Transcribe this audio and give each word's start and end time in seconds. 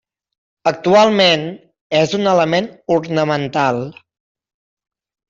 Actualment 0.69 1.43
és 1.99 2.15
un 2.19 2.29
element 2.31 2.71
ornamental. 2.97 3.83